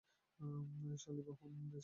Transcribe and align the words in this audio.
Shalivahana 0.39 0.81
the 0.81 0.97
second? 0.97 1.73